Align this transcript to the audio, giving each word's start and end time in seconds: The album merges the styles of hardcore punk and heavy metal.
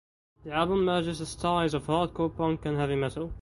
The 0.45 0.51
album 0.51 0.83
merges 0.85 1.19
the 1.19 1.27
styles 1.27 1.75
of 1.75 1.85
hardcore 1.85 2.35
punk 2.35 2.65
and 2.65 2.75
heavy 2.75 2.95
metal. 2.95 3.29